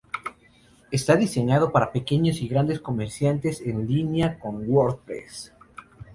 Está 0.89 1.15
diseñado 1.15 1.71
para 1.71 1.91
pequeños 1.91 2.41
y 2.41 2.47
grandes 2.47 2.79
comerciantes 2.79 3.61
en 3.61 3.87
línea 3.87 4.39
con 4.39 4.67
WordPress. 4.67 5.53